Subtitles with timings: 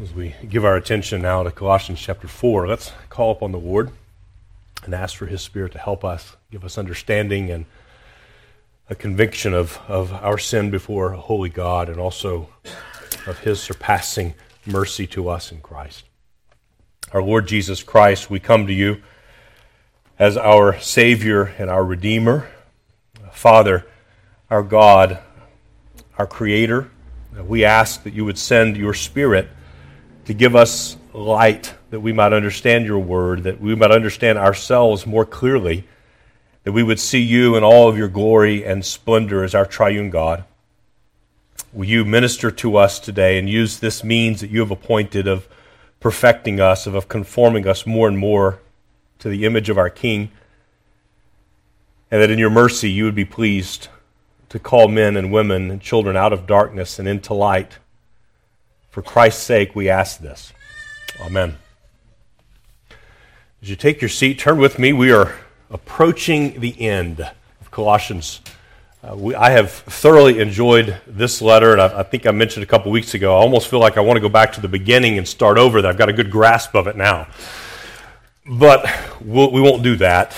[0.00, 3.90] As we give our attention now to Colossians chapter 4, let's call upon the Lord
[4.84, 7.66] and ask for His Spirit to help us, give us understanding and
[8.88, 12.48] a conviction of, of our sin before holy God and also
[13.26, 14.34] of His surpassing
[14.64, 16.04] mercy to us in Christ.
[17.12, 19.02] Our Lord Jesus Christ, we come to you
[20.16, 22.48] as our Savior and our Redeemer.
[23.32, 23.84] Father,
[24.48, 25.18] our God,
[26.16, 26.88] our Creator,
[27.42, 29.48] we ask that you would send your Spirit
[30.28, 35.06] to give us light that we might understand your word, that we might understand ourselves
[35.06, 35.88] more clearly,
[36.64, 40.10] that we would see you in all of your glory and splendor as our triune
[40.10, 40.44] God.
[41.72, 45.48] Will you minister to us today and use this means that you have appointed of
[45.98, 48.60] perfecting us, of conforming us more and more
[49.20, 50.30] to the image of our King,
[52.10, 53.88] and that in your mercy you would be pleased
[54.50, 57.78] to call men and women and children out of darkness and into light
[58.90, 60.52] for Christ's sake, we ask this.
[61.20, 61.56] Amen.
[63.60, 64.92] As you take your seat, turn with me.
[64.92, 65.34] We are
[65.70, 68.40] approaching the end of Colossians.
[69.02, 72.66] Uh, we, I have thoroughly enjoyed this letter, and I, I think I mentioned a
[72.66, 73.36] couple weeks ago.
[73.36, 75.82] I almost feel like I want to go back to the beginning and start over.
[75.82, 77.28] That I've got a good grasp of it now,
[78.46, 78.86] but
[79.20, 80.36] we'll, we will not do that.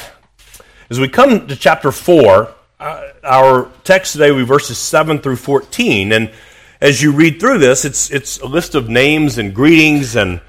[0.91, 5.37] As we come to chapter four, uh, our text today will be verses seven through
[5.37, 6.31] fourteen, and
[6.81, 10.41] as you read through this, it's, it's a list of names and greetings, and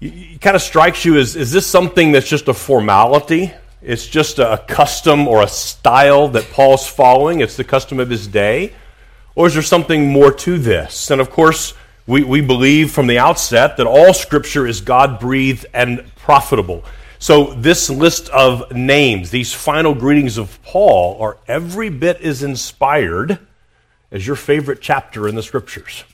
[0.00, 3.52] it kind of strikes you as is this something that's just a formality?
[3.82, 8.26] It's just a custom or a style that Paul's following, it's the custom of his
[8.26, 8.72] day?
[9.34, 11.10] Or is there something more to this?
[11.10, 11.74] And of course,
[12.06, 16.84] we, we believe from the outset that all Scripture is God breathed and profitable.
[17.18, 23.38] So, this list of names, these final greetings of Paul, are every bit as inspired
[24.14, 26.04] as your favorite chapter in the scriptures.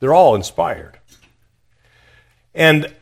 [0.00, 0.98] They're all inspired.
[2.52, 2.92] And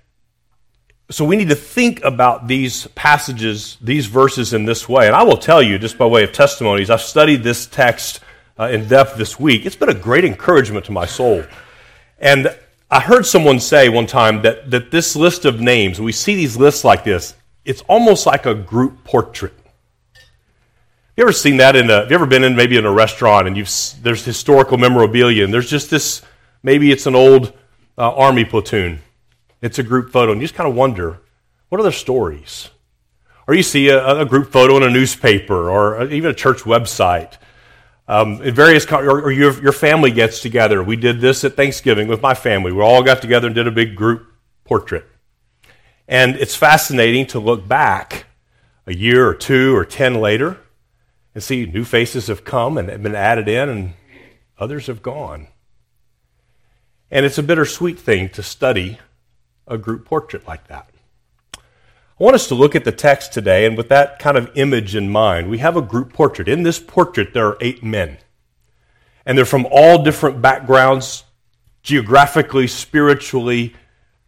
[1.10, 5.06] so we need to think about these passages, these verses in this way.
[5.06, 8.20] And I will tell you, just by way of testimonies, I've studied this text
[8.58, 9.64] uh, in depth this week.
[9.64, 11.42] It's been a great encouragement to my soul.
[12.18, 12.54] And
[12.90, 16.58] I heard someone say one time that, that this list of names, we see these
[16.58, 17.34] lists like this,
[17.64, 19.54] it's almost like a group portrait.
[21.16, 23.46] You ever seen that in a, have you ever been in maybe in a restaurant
[23.46, 23.70] and you've,
[24.02, 26.20] there's historical memorabilia and there's just this,
[26.62, 27.54] maybe it's an old
[27.96, 29.00] uh, army platoon.
[29.62, 31.20] It's a group photo and you just kind of wonder,
[31.70, 32.68] what are their stories?
[33.48, 37.38] Or you see a, a group photo in a newspaper or even a church website.
[38.08, 40.82] Um, in various, or, or your, your family gets together.
[40.84, 42.72] We did this at Thanksgiving with my family.
[42.72, 44.26] We all got together and did a big group
[44.64, 45.06] portrait.
[46.06, 48.26] And it's fascinating to look back
[48.86, 50.58] a year or two or ten later
[51.36, 53.92] and see new faces have come and have been added in, and
[54.58, 55.48] others have gone.
[57.10, 58.98] And it's a bittersweet thing to study
[59.68, 60.88] a group portrait like that.
[61.54, 61.60] I
[62.24, 65.10] want us to look at the text today, and with that kind of image in
[65.10, 66.48] mind, we have a group portrait.
[66.48, 68.16] In this portrait, there are eight men.
[69.26, 71.24] And they're from all different backgrounds,
[71.82, 73.76] geographically, spiritually,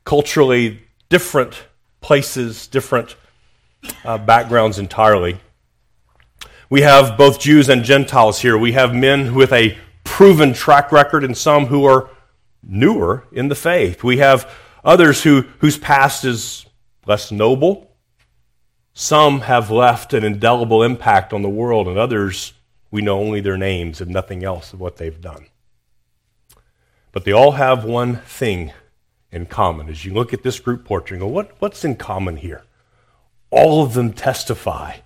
[0.04, 1.68] culturally, different
[2.02, 3.16] places, different
[4.04, 5.40] uh, backgrounds entirely.
[6.70, 8.58] We have both Jews and Gentiles here.
[8.58, 12.10] We have men with a proven track record and some who are
[12.62, 14.04] newer in the faith.
[14.04, 14.52] We have
[14.84, 16.66] others who, whose past is
[17.06, 17.90] less noble.
[18.92, 22.52] Some have left an indelible impact on the world, and others,
[22.90, 25.46] we know only their names and nothing else of what they've done.
[27.12, 28.72] But they all have one thing
[29.32, 29.88] in common.
[29.88, 32.64] As you look at this group portrait, go, what, what's in common here?
[33.50, 34.96] All of them testify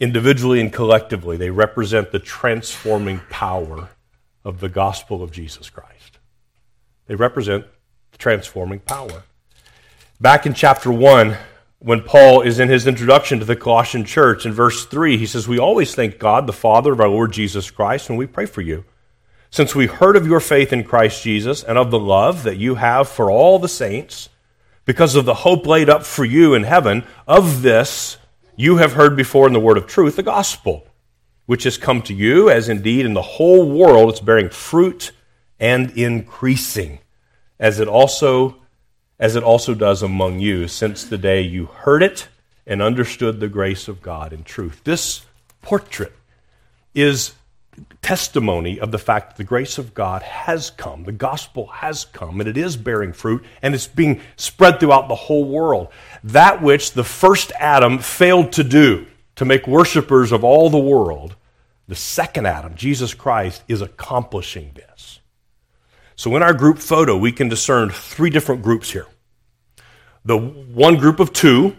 [0.00, 3.88] individually and collectively, they represent the transforming power
[4.44, 6.18] of the gospel of Jesus Christ.
[7.06, 7.66] They represent
[8.12, 9.24] the transforming power.
[10.20, 11.36] Back in chapter 1,
[11.78, 15.46] when Paul is in his introduction to the Colossian church, in verse 3, he says,
[15.46, 18.62] We always thank God, the Father of our Lord Jesus Christ, when we pray for
[18.62, 18.84] you.
[19.50, 22.76] Since we heard of your faith in Christ Jesus and of the love that you
[22.76, 24.28] have for all the saints,
[24.84, 28.16] because of the hope laid up for you in heaven, of this
[28.56, 30.86] you have heard before in the word of truth, the gospel,
[31.44, 35.12] which has come to you, as indeed in the whole world it's bearing fruit
[35.60, 36.98] and increasing,
[37.58, 38.56] as it also
[39.18, 42.28] as it also does among you since the day you heard it
[42.66, 44.82] and understood the grace of God in truth.
[44.84, 45.24] This
[45.62, 46.12] portrait
[46.94, 47.32] is
[48.02, 52.40] testimony of the fact that the grace of God has come, the gospel has come,
[52.40, 55.88] and it is bearing fruit, and it's being spread throughout the whole world.
[56.24, 59.06] That which the first Adam failed to do,
[59.36, 61.36] to make worshipers of all the world,
[61.88, 65.20] the second Adam, Jesus Christ, is accomplishing this.
[66.16, 69.06] So in our group photo, we can discern three different groups here.
[70.24, 71.76] The one group of two,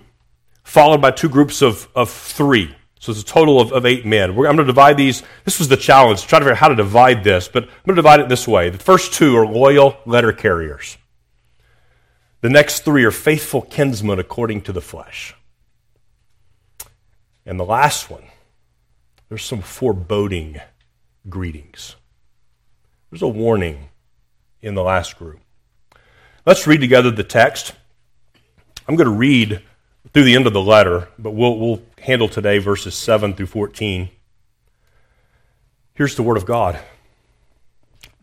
[0.64, 2.76] followed by two groups of, of three.
[3.00, 4.36] So it's a total of, of eight men.
[4.36, 5.24] We're, I'm going to divide these.
[5.46, 7.96] This was the challenge, try to figure out how to divide this, but I'm going
[7.96, 8.70] to divide it this way.
[8.70, 10.98] The first two are loyal letter carriers.
[12.42, 15.36] The next three are faithful kinsmen according to the flesh.
[17.46, 18.24] And the last one,
[19.30, 20.60] there's some foreboding
[21.30, 21.96] greetings.
[23.10, 23.90] There's a warning
[24.62, 25.40] in the last group.
[26.46, 27.74] Let's read together the text.
[28.88, 29.62] I'm going to read
[30.14, 34.10] through the end of the letter, but we'll, we'll handle today verses 7 through 14.
[35.94, 36.80] Here's the Word of God.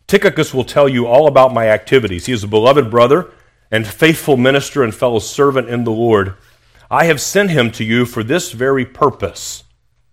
[0.07, 2.25] Tychicus will tell you all about my activities.
[2.25, 3.31] He is a beloved brother
[3.71, 6.35] and faithful minister and fellow servant in the Lord.
[6.89, 9.63] I have sent him to you for this very purpose,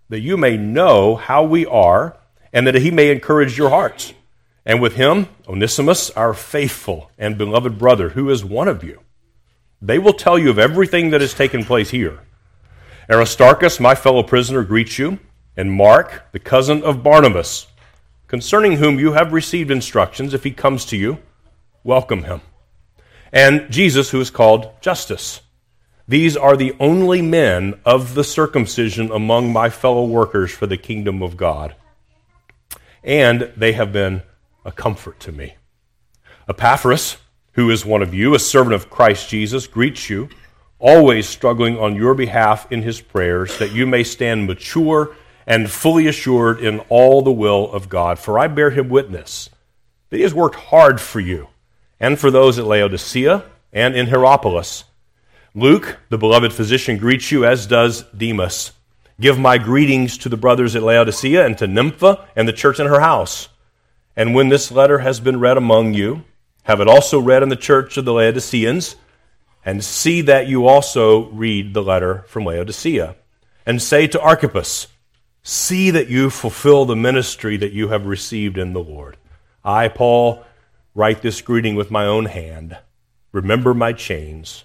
[0.09, 2.17] that you may know how we are,
[2.53, 4.15] and that he may encourage your hearts.
[4.65, 9.01] And with him, Onesimus, our faithful and beloved brother, who is one of you.
[9.85, 12.21] They will tell you of everything that has taken place here.
[13.11, 15.19] Aristarchus, my fellow prisoner, greets you,
[15.57, 17.67] and Mark, the cousin of Barnabas,
[18.29, 20.35] concerning whom you have received instructions.
[20.35, 21.19] If he comes to you,
[21.83, 22.43] welcome him.
[23.33, 25.41] And Jesus, who is called Justus.
[26.07, 31.23] These are the only men of the circumcision among my fellow workers for the kingdom
[31.23, 31.75] of God.
[33.03, 34.23] And they have been
[34.65, 35.57] a comfort to me.
[36.49, 37.17] Epaphras,
[37.53, 40.29] who is one of you, a servant of Christ Jesus, greets you,
[40.79, 45.15] always struggling on your behalf in his prayers, that you may stand mature
[45.47, 48.19] and fully assured in all the will of God.
[48.19, 49.51] For I bear him witness
[50.11, 51.49] that he has worked hard for you
[51.99, 54.85] and for those at Laodicea and in Hierapolis.
[55.55, 58.73] Luke, the beloved physician, greets you, as does Demas.
[59.21, 62.87] Give my greetings to the brothers at Laodicea and to Nympha and the church in
[62.87, 63.49] her house.
[64.17, 66.25] And when this letter has been read among you,
[66.65, 68.97] have it also read in the church of the Laodiceans,
[69.65, 73.17] and see that you also read the letter from Laodicea.
[73.65, 74.89] And say to Archippus,
[75.45, 79.17] See that you fulfill the ministry that you have received in the Lord.
[79.65, 80.45] I, Paul,
[80.95, 82.79] write this greeting with my own hand.
[83.33, 84.65] Remember my chains.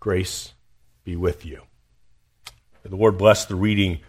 [0.00, 0.52] Grace
[1.04, 1.62] be with you.
[2.84, 4.00] May the Lord bless the reading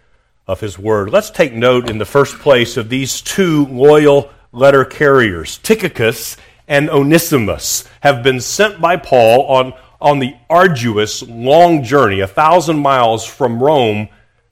[0.46, 1.10] of his word.
[1.10, 6.36] Let's take note in the first place of these two loyal letter carriers, Tychicus
[6.68, 12.78] and Onesimus, have been sent by Paul on, on the arduous, long journey, a thousand
[12.78, 14.08] miles from Rome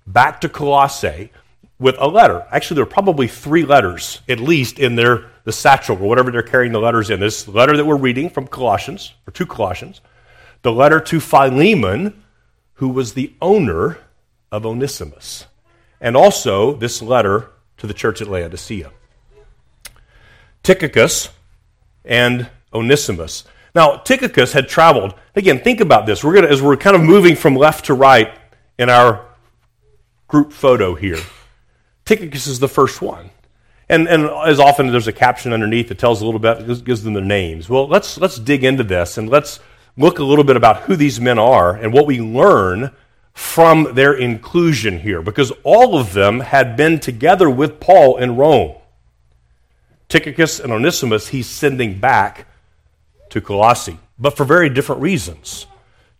[0.06, 1.30] back to Colossae,
[1.78, 2.46] with a letter.
[2.50, 6.42] Actually, there are probably three letters, at least, in their the satchel or whatever they're
[6.42, 7.20] carrying the letters in.
[7.20, 10.00] This letter that we're reading from Colossians, or to Colossians,
[10.62, 12.22] the letter to Philemon,
[12.74, 13.98] who was the owner
[14.50, 15.46] of Onesimus,
[16.00, 18.90] and also this letter to the church at Laodicea.
[20.62, 21.28] Tychicus
[22.04, 23.44] and Onesimus.
[23.74, 25.14] Now, Tychicus had traveled.
[25.34, 26.22] Again, think about this.
[26.22, 28.32] We're gonna, as we're kind of moving from left to right
[28.78, 29.26] in our
[30.28, 31.18] group photo here.
[32.04, 33.30] Tychicus is the first one.
[33.88, 37.14] And, and as often there's a caption underneath that tells a little bit, gives them
[37.14, 37.68] their names.
[37.68, 39.60] Well, let's, let's dig into this and let's
[39.96, 42.90] look a little bit about who these men are and what we learn
[43.32, 48.76] from their inclusion here, because all of them had been together with Paul in Rome.
[50.14, 52.46] Tychicus and Onesimus, he's sending back
[53.30, 55.66] to Colossae, but for very different reasons.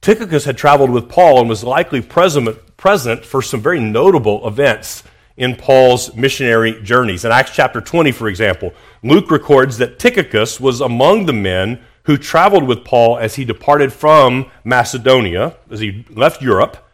[0.00, 5.04] Tychicus had traveled with Paul and was likely present, present for some very notable events
[5.36, 7.24] in Paul's missionary journeys.
[7.24, 8.72] In Acts chapter 20, for example,
[9.04, 13.92] Luke records that Tychicus was among the men who traveled with Paul as he departed
[13.92, 16.84] from Macedonia, as he left Europe,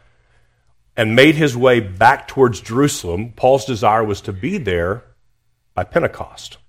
[0.95, 3.33] and made his way back towards Jerusalem.
[3.35, 5.03] Paul's desire was to be there
[5.73, 6.59] by Pentecost.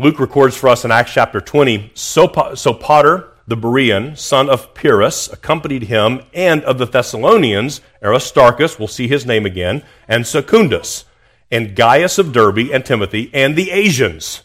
[0.00, 5.82] Luke records for us in Acts chapter 20 Sopater, the Berean, son of Pyrrhus, accompanied
[5.82, 11.04] him, and of the Thessalonians, Aristarchus, we'll see his name again, and Secundus,
[11.50, 14.44] and Gaius of Derbe, and Timothy, and the Asians,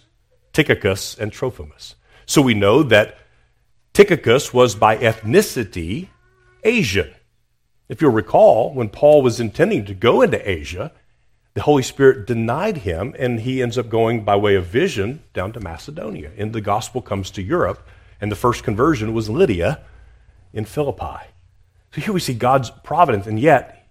[0.52, 1.96] Tychicus and Trophimus.
[2.26, 3.18] So we know that
[3.94, 6.10] Tychicus was by ethnicity
[6.66, 7.14] Asian.
[7.88, 10.92] If you'll recall, when Paul was intending to go into Asia,
[11.56, 15.54] the Holy Spirit denied him, and he ends up going by way of vision down
[15.54, 16.30] to Macedonia.
[16.38, 17.88] And the gospel comes to Europe,
[18.20, 19.80] and the first conversion was Lydia
[20.54, 21.28] in Philippi.
[21.94, 23.88] So here we see God's providence, and yet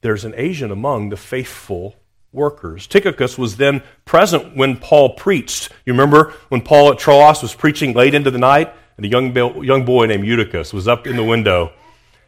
[0.00, 1.96] there's an Asian among the faithful
[2.32, 2.86] workers.
[2.86, 5.70] Tychicus was then present when Paul preached.
[5.84, 9.34] You remember when Paul at Troas was preaching late into the night, and a young,
[9.64, 11.72] young boy named Eutychus was up in the window,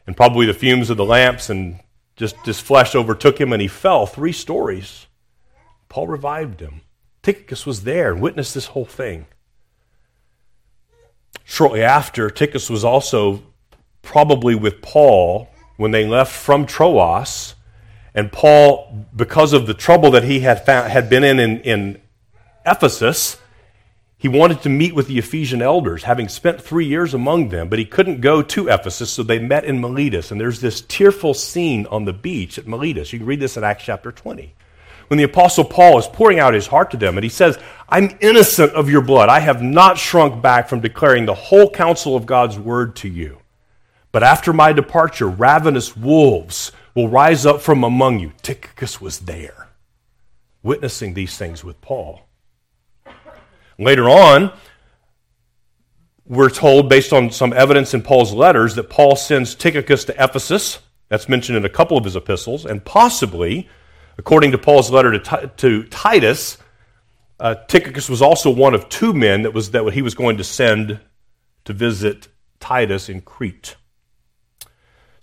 [0.04, 1.78] and probably the fumes of the lamps and
[2.20, 5.06] just his flesh overtook him and he fell three stories.
[5.88, 6.82] Paul revived him.
[7.22, 9.26] Tychicus was there and witnessed this whole thing.
[11.44, 13.42] shortly after, Tychicus was also
[14.02, 15.48] probably with Paul
[15.78, 17.54] when they left from Troas.
[18.14, 22.02] And Paul, because of the trouble that he had, found, had been in, in in
[22.66, 23.38] Ephesus,
[24.20, 27.78] he wanted to meet with the Ephesian elders, having spent three years among them, but
[27.78, 30.30] he couldn't go to Ephesus, so they met in Miletus.
[30.30, 33.14] And there's this tearful scene on the beach at Miletus.
[33.14, 34.54] You can read this in Acts chapter 20.
[35.08, 37.58] When the Apostle Paul is pouring out his heart to them, and he says,
[37.88, 39.30] I'm innocent of your blood.
[39.30, 43.38] I have not shrunk back from declaring the whole counsel of God's word to you.
[44.12, 48.32] But after my departure, ravenous wolves will rise up from among you.
[48.42, 49.68] Tychicus was there,
[50.62, 52.26] witnessing these things with Paul.
[53.80, 54.52] Later on,
[56.26, 60.80] we're told, based on some evidence in Paul's letters, that Paul sends Tychicus to Ephesus.
[61.08, 62.66] That's mentioned in a couple of his epistles.
[62.66, 63.68] And possibly,
[64.18, 66.58] according to Paul's letter to, to Titus,
[67.40, 70.44] uh, Tychicus was also one of two men that, was, that he was going to
[70.44, 71.00] send
[71.64, 72.28] to visit
[72.60, 73.76] Titus in Crete.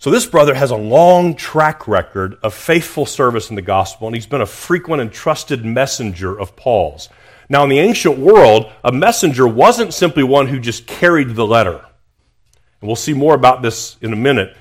[0.00, 4.14] So, this brother has a long track record of faithful service in the gospel, and
[4.14, 7.08] he's been a frequent and trusted messenger of Paul's.
[7.48, 11.84] Now, in the ancient world, a messenger wasn't simply one who just carried the letter.
[12.80, 14.54] And we'll see more about this in a minute.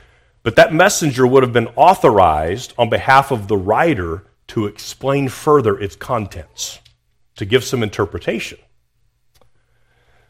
[0.43, 5.77] But that messenger would have been authorized on behalf of the writer to explain further
[5.77, 6.79] its contents,
[7.35, 8.57] to give some interpretation.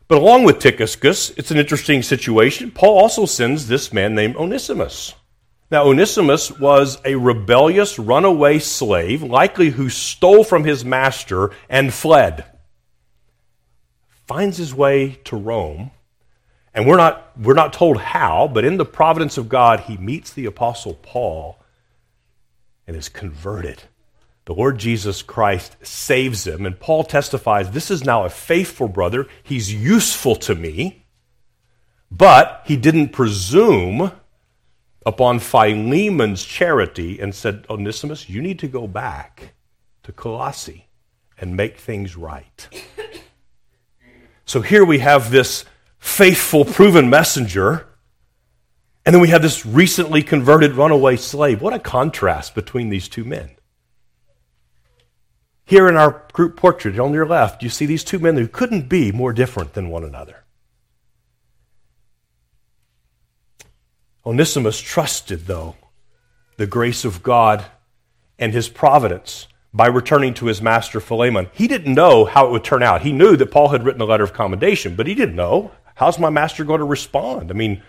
[0.07, 2.71] But along with Tychicus, it's an interesting situation.
[2.71, 5.13] Paul also sends this man named Onesimus.
[5.69, 12.45] Now, Onesimus was a rebellious runaway slave, likely who stole from his master and fled.
[14.25, 15.91] Finds his way to Rome,
[16.73, 20.31] and we're not, we're not told how, but in the providence of God, he meets
[20.31, 21.61] the Apostle Paul
[22.85, 23.83] and is converted
[24.47, 29.27] the Lord Jesus Christ saves him, and Paul testifies this is now a faithful brother.
[29.43, 31.03] He's useful to me,
[32.09, 34.13] but he didn't presume
[35.07, 39.53] upon Philemon's charity and said, Onesimus, you need to go back
[40.03, 40.89] to Colossae
[41.39, 42.67] and make things right.
[44.43, 45.63] So here we have this
[45.97, 47.87] faithful, proven messenger,
[49.05, 51.61] and then we have this recently converted runaway slave.
[51.61, 53.51] What a contrast between these two men.
[55.63, 58.89] Here in our group portrait on your left, you see these two men who couldn't
[58.89, 60.43] be more different than one another.
[64.27, 65.77] Onesimus trusted, though,
[66.57, 67.63] the grace of God
[68.37, 71.49] and his providence by returning to his master Philemon.
[71.53, 73.03] He didn't know how it would turn out.
[73.03, 76.19] He knew that Paul had written a letter of commendation, but he didn't know how's
[76.19, 77.51] my master going to respond?
[77.51, 77.81] I mean,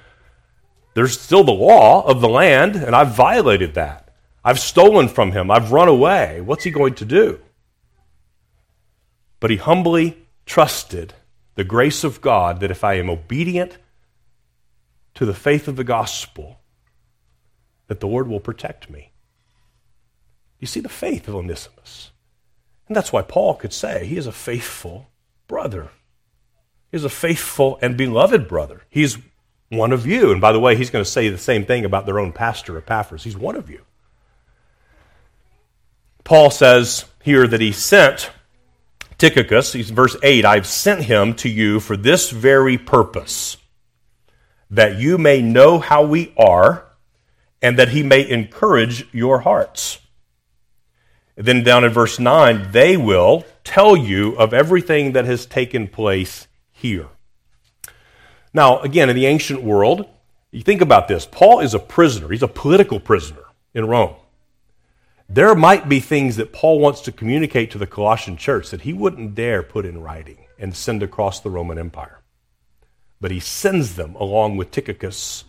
[0.95, 4.15] there's still the law of the land, and I've violated that.
[4.45, 5.51] I've stolen from him.
[5.51, 6.41] I've run away.
[6.41, 7.41] What's he going to do?
[9.41, 11.15] But he humbly trusted
[11.57, 13.77] the grace of God that if I am obedient
[15.19, 16.61] to the faith of the gospel,
[17.89, 19.11] that the Lord will protect me.
[20.61, 22.13] You see the faith of Onesimus.
[22.87, 25.09] And that's why Paul could say he is a faithful
[25.49, 25.89] brother.
[26.93, 28.83] He is a faithful and beloved brother.
[28.89, 29.19] He's
[29.71, 30.31] one of you.
[30.31, 32.79] And by the way, he's going to say the same thing about their own pastor,
[32.79, 33.25] Epaphras.
[33.25, 33.81] He's one of you.
[36.23, 38.31] Paul says here that he sent
[39.19, 43.57] Tychicus, he's verse 8, I've sent him to you for this very purpose,
[44.71, 46.85] that you may know how we are,
[47.61, 49.99] and that he may encourage your hearts.
[51.37, 56.47] Then down in verse 9, they will tell you of everything that has taken place
[56.73, 57.09] here.
[58.53, 60.07] Now, again, in the ancient world,
[60.51, 61.27] you think about this.
[61.27, 63.45] Paul is a prisoner, he's a political prisoner
[63.75, 64.15] in Rome
[65.29, 68.95] there might be things that Paul wants to communicate to the Colossian church that he
[68.95, 72.18] wouldn't dare put in writing and send across the Roman Empire.
[73.21, 75.45] But he sends them along with Tychicus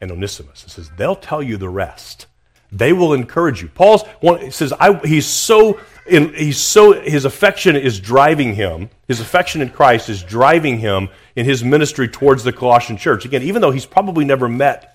[0.00, 0.62] and Onesimus.
[0.62, 2.26] He says, they'll tell you the rest.
[2.70, 3.68] They will encourage you.
[3.68, 4.08] Paul
[4.50, 4.72] says,
[5.04, 10.22] he's so, in, he's so, his affection is driving him, his affection in Christ is
[10.22, 13.26] driving him in his ministry towards the Colossian church.
[13.26, 14.92] Again, even though he's probably never met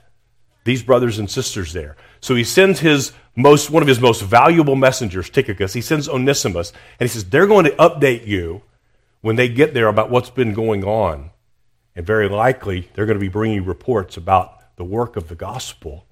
[0.68, 1.96] these brothers and sisters there.
[2.20, 5.72] So he sends his most, one of his most valuable messengers, Tychicus.
[5.74, 8.64] He sends Onesimus, and he says, They're going to update you
[9.22, 11.32] when they get there about what's been going on.
[11.98, 16.06] And very likely, they're going to be bringing reports about the work of the gospel,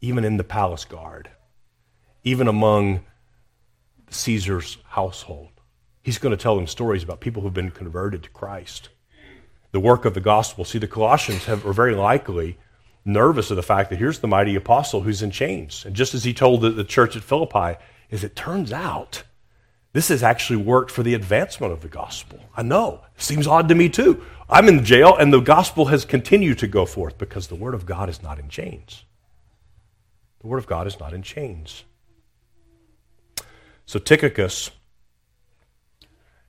[0.00, 1.30] even in the palace guard,
[2.24, 3.04] even among
[4.10, 5.50] Caesar's household.
[6.02, 8.88] He's going to tell them stories about people who've been converted to Christ.
[9.70, 10.64] The work of the gospel.
[10.64, 12.58] See, the Colossians have, are very likely
[13.04, 15.84] nervous of the fact that here's the mighty apostle who's in chains.
[15.86, 17.80] And just as he told the, the church at Philippi,
[18.10, 19.22] is it turns out
[19.94, 22.40] this has actually worked for the advancement of the gospel.
[22.56, 23.00] I know.
[23.14, 24.24] It seems odd to me too.
[24.48, 27.86] I'm in jail, and the gospel has continued to go forth because the word of
[27.86, 29.04] God is not in chains.
[30.40, 31.84] The word of God is not in chains.
[33.86, 34.70] So Tychicus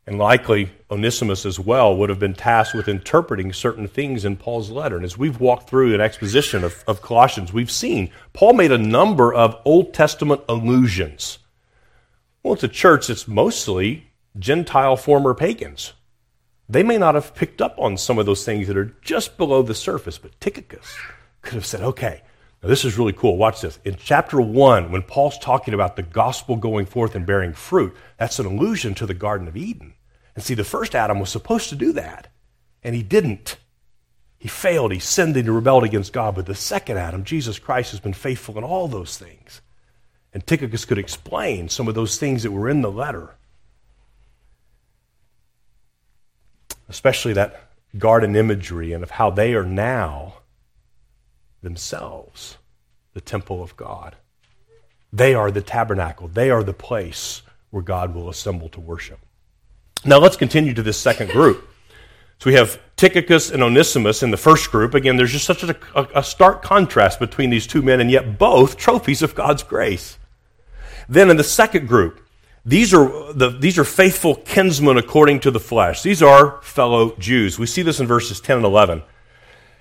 [0.07, 4.69] and likely Onesimus as well would have been tasked with interpreting certain things in Paul's
[4.69, 4.97] letter.
[4.97, 8.77] And as we've walked through an exposition of, of Colossians, we've seen Paul made a
[8.77, 11.39] number of Old Testament allusions.
[12.43, 15.93] Well, it's a church that's mostly Gentile former pagans.
[16.67, 19.61] They may not have picked up on some of those things that are just below
[19.61, 20.95] the surface, but Tychicus
[21.41, 22.21] could have said, okay,
[22.63, 23.37] now this is really cool.
[23.37, 23.79] Watch this.
[23.85, 28.39] In chapter 1, when Paul's talking about the gospel going forth and bearing fruit, that's
[28.39, 29.93] an allusion to the Garden of Eden.
[30.33, 32.29] And see, the first Adam was supposed to do that,
[32.83, 33.57] and he didn't.
[34.37, 34.91] He failed.
[34.91, 36.35] He sinned and he rebelled against God.
[36.35, 39.61] But the second Adam, Jesus Christ, has been faithful in all those things.
[40.33, 43.35] And Tychicus could explain some of those things that were in the letter,
[46.89, 50.35] especially that garden imagery and of how they are now
[51.61, 52.57] themselves
[53.13, 54.15] the temple of God.
[55.11, 59.19] They are the tabernacle, they are the place where God will assemble to worship.
[60.03, 61.67] Now let's continue to this second group.
[62.39, 64.93] So we have Tychicus and Onesimus in the first group.
[64.93, 65.77] Again, there's just such a,
[66.13, 70.17] a, stark contrast between these two men, and yet both trophies of God's grace.
[71.07, 72.24] Then in the second group,
[72.65, 76.01] these are, the, these are faithful kinsmen according to the flesh.
[76.01, 77.59] These are fellow Jews.
[77.59, 79.03] We see this in verses 10 and 11.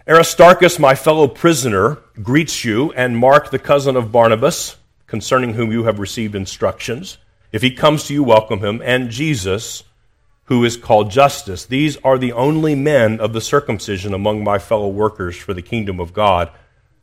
[0.07, 4.77] Aristarchus, my fellow prisoner, greets you, and Mark, the cousin of Barnabas,
[5.07, 7.17] concerning whom you have received instructions.
[7.53, 9.85] If he comes to you, welcome him, and Jesus
[10.45, 11.65] who is called Justus.
[11.65, 15.99] These are the only men of the circumcision among my fellow workers for the kingdom
[16.01, 16.51] of God,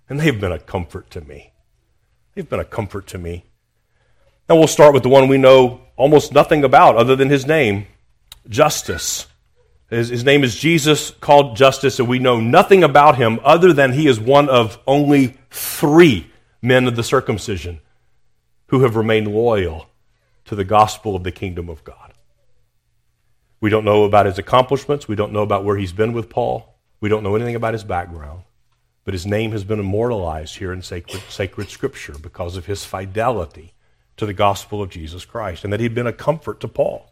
[0.07, 1.51] and they've been a comfort to me.
[2.35, 3.45] They've been a comfort to me.
[4.49, 7.87] Now we'll start with the one we know almost nothing about other than his name,
[8.49, 9.27] Justus.
[9.89, 13.91] His, his name is Jesus, called Justus, and we know nothing about him other than
[13.93, 17.79] he is one of only three men of the circumcision
[18.67, 19.89] who have remained loyal
[20.45, 22.13] to the gospel of the kingdom of God.
[23.59, 25.07] We don't know about his accomplishments.
[25.07, 26.79] We don't know about where he's been with Paul.
[26.99, 28.43] We don't know anything about his background.
[29.03, 33.73] But his name has been immortalized here in sacred, sacred scripture because of his fidelity
[34.17, 37.11] to the gospel of Jesus Christ and that he'd been a comfort to Paul.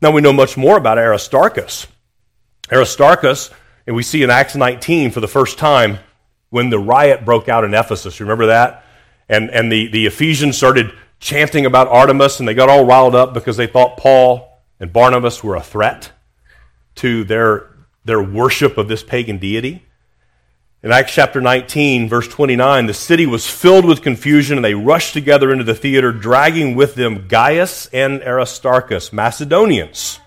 [0.00, 1.86] Now we know much more about Aristarchus.
[2.70, 3.50] Aristarchus,
[3.86, 5.98] and we see in Acts 19 for the first time
[6.50, 8.20] when the riot broke out in Ephesus.
[8.20, 8.84] Remember that?
[9.28, 13.34] And, and the, the Ephesians started chanting about Artemis and they got all riled up
[13.34, 16.12] because they thought Paul and Barnabas were a threat
[16.96, 17.70] to their,
[18.04, 19.84] their worship of this pagan deity.
[20.80, 25.12] In Acts chapter 19, verse 29, the city was filled with confusion and they rushed
[25.12, 30.20] together into the theater, dragging with them Gaius and Aristarchus, Macedonians,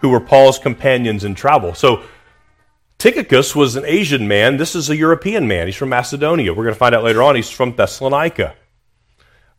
[0.00, 1.74] who were Paul's companions in travel.
[1.74, 2.02] So
[2.96, 4.56] Tychicus was an Asian man.
[4.56, 5.66] This is a European man.
[5.66, 6.54] He's from Macedonia.
[6.54, 8.54] We're going to find out later on he's from Thessalonica.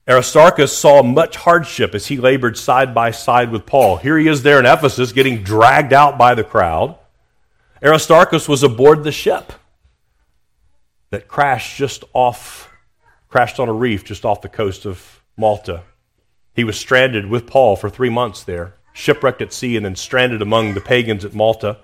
[0.07, 3.97] Aristarchus saw much hardship as he labored side by side with Paul.
[3.97, 6.97] Here he is there in Ephesus getting dragged out by the crowd.
[7.83, 9.53] Aristarchus was aboard the ship
[11.11, 12.69] that crashed just off,
[13.27, 15.83] crashed on a reef just off the coast of Malta.
[16.53, 20.41] He was stranded with Paul for three months there, shipwrecked at sea and then stranded
[20.41, 21.77] among the pagans at Malta.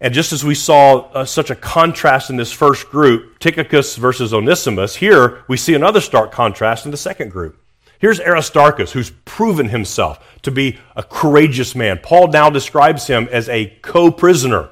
[0.00, 4.32] And just as we saw uh, such a contrast in this first group, Tychicus versus
[4.32, 7.60] Onesimus, here we see another stark contrast in the second group.
[7.98, 12.00] Here's Aristarchus, who's proven himself to be a courageous man.
[12.02, 14.70] Paul now describes him as a co prisoner.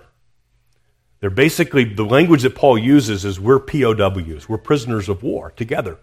[1.21, 5.99] They're basically, the language that Paul uses is we're POWs, we're prisoners of war together.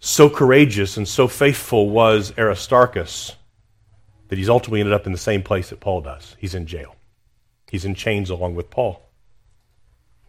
[0.00, 3.36] So courageous and so faithful was Aristarchus
[4.28, 6.36] that he's ultimately ended up in the same place that Paul does.
[6.38, 6.96] He's in jail,
[7.70, 9.00] he's in chains along with Paul.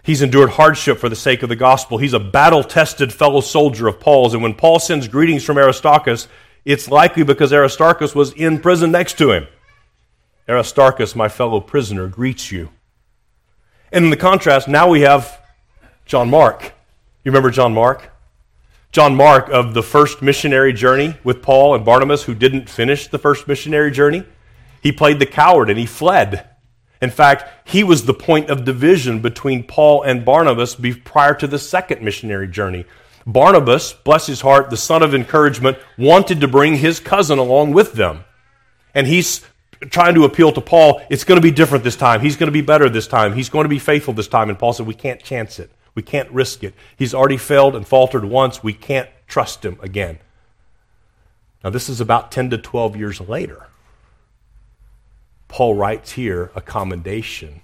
[0.04, 1.98] He's endured hardship for the sake of the gospel.
[1.98, 4.36] He's a battle tested fellow soldier of Paul's.
[4.36, 6.28] And when Paul sends greetings from Aristarchus,
[6.64, 9.48] it's likely because Aristarchus was in prison next to him.
[10.48, 12.70] Aristarchus, my fellow prisoner, greets you.
[13.92, 15.42] And in the contrast, now we have
[16.06, 16.74] John Mark.
[17.24, 18.12] You remember John Mark?
[18.92, 23.18] John Mark of the first missionary journey with Paul and Barnabas, who didn't finish the
[23.18, 24.24] first missionary journey.
[24.82, 26.48] He played the coward and he fled.
[27.02, 31.60] In fact, he was the point of division between Paul and Barnabas prior to the
[31.60, 32.86] second missionary journey.
[33.28, 37.94] Barnabas, bless his heart, the son of encouragement, wanted to bring his cousin along with
[37.94, 38.24] them.
[38.94, 39.44] And he's
[39.90, 42.22] trying to appeal to Paul, it's going to be different this time.
[42.22, 43.34] He's going to be better this time.
[43.34, 44.50] He's going to be faithful this time.
[44.50, 45.72] And Paul said, We can't chance it.
[45.94, 46.74] We can't risk it.
[46.98, 48.62] He's already failed and faltered once.
[48.62, 50.20] We can't trust him again.
[51.64, 53.68] Now, this is about 10 to 12 years later.
[55.48, 57.62] Paul writes here a commendation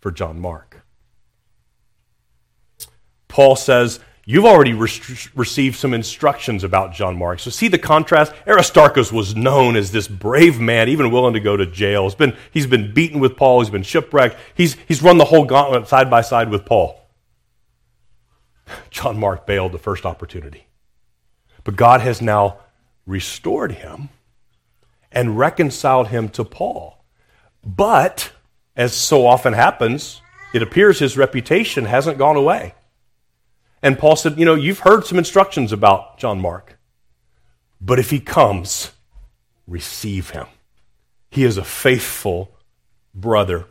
[0.00, 0.82] for John Mark.
[3.26, 4.90] Paul says, You've already re-
[5.36, 7.38] received some instructions about John Mark.
[7.38, 8.32] So, see the contrast?
[8.44, 12.02] Aristarchus was known as this brave man, even willing to go to jail.
[12.02, 15.44] He's been, he's been beaten with Paul, he's been shipwrecked, he's, he's run the whole
[15.44, 17.00] gauntlet side by side with Paul.
[18.90, 20.66] John Mark bailed the first opportunity.
[21.62, 22.58] But God has now
[23.06, 24.08] restored him
[25.12, 27.04] and reconciled him to Paul.
[27.64, 28.32] But,
[28.74, 30.20] as so often happens,
[30.52, 32.74] it appears his reputation hasn't gone away.
[33.86, 36.76] And Paul said, You know, you've heard some instructions about John Mark,
[37.80, 38.90] but if he comes,
[39.64, 40.48] receive him.
[41.30, 42.50] He is a faithful
[43.14, 43.66] brother.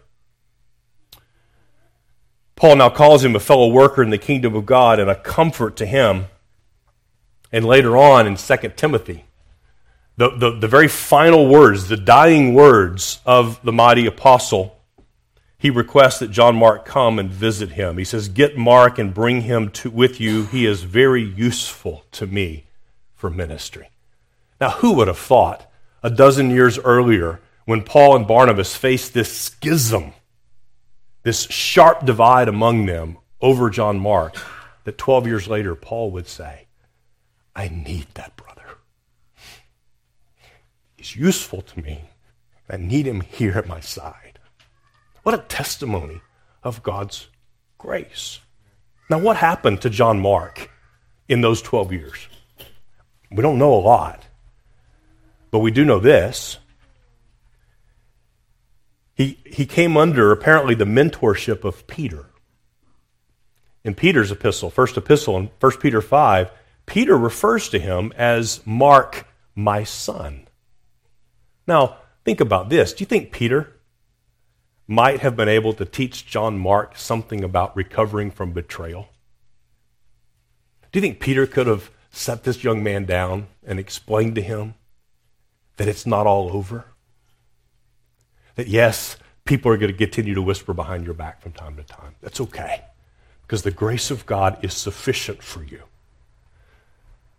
[2.56, 5.76] Paul now calls him a fellow worker in the kingdom of God and a comfort
[5.76, 6.28] to him.
[7.52, 9.26] And later on in 2 Timothy,
[10.16, 14.75] the, the, the very final words, the dying words of the mighty apostle,
[15.66, 17.98] he requests that John Mark come and visit him.
[17.98, 20.46] He says, Get Mark and bring him to, with you.
[20.46, 22.66] He is very useful to me
[23.16, 23.90] for ministry.
[24.62, 25.68] Now, who would have thought
[26.04, 30.14] a dozen years earlier, when Paul and Barnabas faced this schism,
[31.24, 34.38] this sharp divide among them over John Mark,
[34.84, 36.68] that 12 years later, Paul would say,
[37.56, 38.78] I need that brother.
[40.96, 42.12] He's useful to me.
[42.70, 44.25] I need him here at my side.
[45.26, 46.22] What a testimony
[46.62, 47.30] of God's
[47.80, 48.42] grace.
[49.10, 50.70] Now, what happened to John Mark
[51.28, 52.28] in those 12 years?
[53.32, 54.24] We don't know a lot,
[55.50, 56.60] but we do know this.
[59.16, 62.28] He, he came under apparently the mentorship of Peter.
[63.84, 66.52] In Peter's epistle, first epistle in 1 Peter 5,
[66.86, 70.48] Peter refers to him as Mark, my son.
[71.66, 72.94] Now, think about this.
[72.94, 73.75] Do you think Peter
[74.88, 79.10] might have been able to teach John Mark something about recovering from betrayal?
[80.92, 84.76] Do you think Peter could have set this young man down and explained to him
[85.78, 86.86] that it's not all over?
[88.56, 91.84] That yes, people are going to continue to whisper behind your back from time to
[91.84, 92.16] time.
[92.22, 92.86] That's okay,
[93.42, 95.82] because the grace of God is sufficient for you.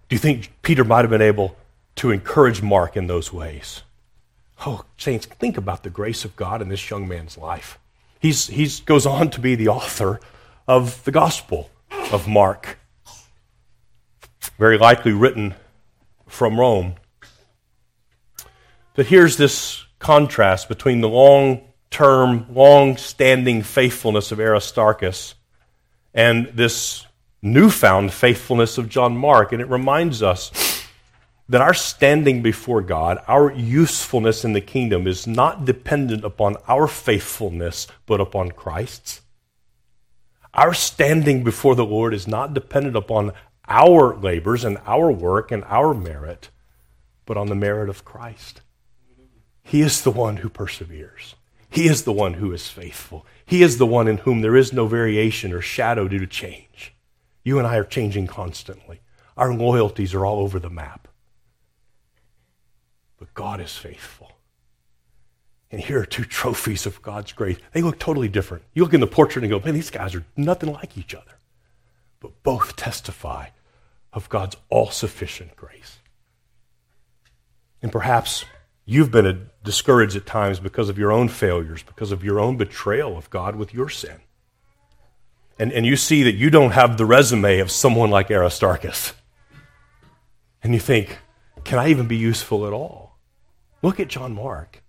[0.08, 1.56] Do you think Peter might have been able
[1.96, 3.82] to encourage Mark in those ways?
[4.64, 7.78] Oh, saints, think about the grace of God in this young man's life.
[8.18, 10.20] He he's, goes on to be the author
[10.66, 11.70] of the Gospel
[12.12, 12.78] of Mark,
[14.58, 15.54] very likely written
[16.26, 16.94] from Rome.
[18.94, 25.34] But here's this contrast between the long term, long standing faithfulness of Aristarchus
[26.14, 27.06] and this
[27.42, 29.52] newfound faithfulness of John Mark.
[29.52, 30.50] And it reminds us
[31.48, 36.86] that our standing before God, our usefulness in the kingdom, is not dependent upon our
[36.86, 39.20] faithfulness, but upon Christ's.
[40.54, 43.32] Our standing before the Lord is not dependent upon
[43.68, 46.50] our labors and our work and our merit,
[47.26, 48.62] but on the merit of Christ.
[49.62, 51.34] He is the one who perseveres.
[51.68, 53.26] He is the one who is faithful.
[53.44, 56.94] He is the one in whom there is no variation or shadow due to change.
[57.44, 59.00] You and I are changing constantly.
[59.36, 61.08] Our loyalties are all over the map.
[63.18, 64.32] But God is faithful.
[65.70, 67.58] And here are two trophies of God's grace.
[67.72, 68.64] They look totally different.
[68.72, 71.38] You look in the portrait and go, man, these guys are nothing like each other.
[72.20, 73.48] But both testify
[74.12, 75.98] of God's all sufficient grace.
[77.82, 78.44] And perhaps
[78.84, 83.16] you've been discouraged at times because of your own failures, because of your own betrayal
[83.16, 84.20] of God with your sin.
[85.58, 89.14] And, and you see that you don't have the resume of someone like Aristarchus.
[90.62, 91.18] And you think,
[91.64, 93.05] can I even be useful at all?
[93.86, 94.82] Look at John Mark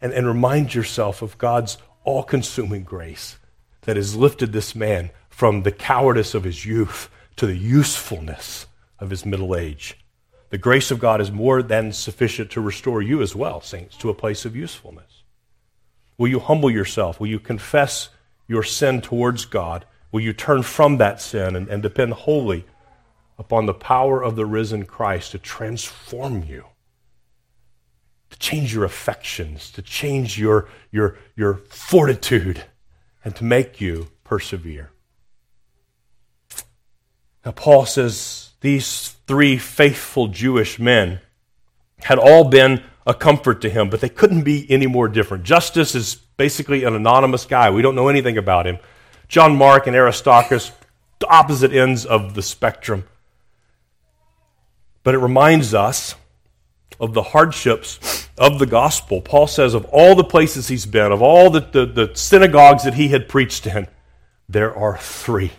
[0.00, 3.38] and, and remind yourself of God's all consuming grace
[3.82, 8.66] that has lifted this man from the cowardice of his youth to the usefulness
[8.98, 9.96] of his middle age.
[10.50, 14.10] The grace of God is more than sufficient to restore you as well, saints, to
[14.10, 15.22] a place of usefulness.
[16.18, 17.20] Will you humble yourself?
[17.20, 18.08] Will you confess
[18.48, 19.84] your sin towards God?
[20.10, 22.64] Will you turn from that sin and, and depend wholly
[23.38, 26.64] upon the power of the risen Christ to transform you?
[28.36, 32.64] To change your affections, to change your, your, your fortitude,
[33.24, 34.90] and to make you persevere.
[37.44, 41.20] Now, Paul says these three faithful Jewish men
[42.00, 45.44] had all been a comfort to him, but they couldn't be any more different.
[45.44, 47.70] Justus is basically an anonymous guy.
[47.70, 48.78] We don't know anything about him.
[49.28, 50.72] John Mark and Aristarchus,
[51.28, 53.04] opposite ends of the spectrum.
[55.02, 56.16] But it reminds us
[56.98, 57.98] of the hardships
[58.38, 61.86] of the gospel, Paul says of all the places he's been, of all the, the,
[61.86, 63.88] the synagogues that he had preached in,
[64.48, 65.52] there are three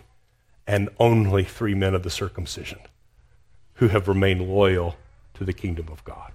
[0.65, 2.79] and only three men of the circumcision
[3.75, 4.95] who have remained loyal
[5.33, 6.31] to the kingdom of God.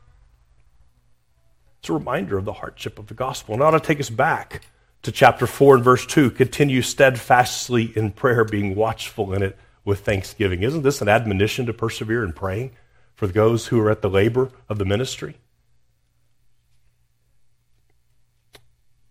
[1.80, 3.54] It's a reminder of the hardship of the gospel.
[3.54, 4.62] And ought to take us back
[5.02, 6.30] to chapter 4 and verse 2.
[6.30, 10.62] Continue steadfastly in prayer, being watchful in it with thanksgiving.
[10.62, 12.70] Isn't this an admonition to persevere in praying
[13.14, 15.36] for those who are at the labor of the ministry?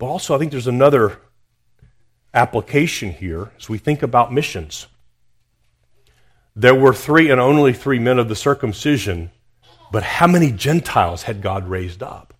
[0.02, 1.20] But also, I think there's another
[2.34, 4.88] application here as we think about missions.
[6.56, 9.30] There were three and only three men of the circumcision,
[9.92, 12.34] but how many Gentiles had God raised up?